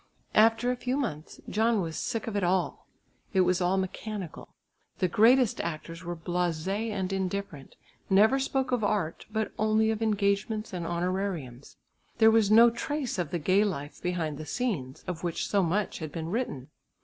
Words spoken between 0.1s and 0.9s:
After a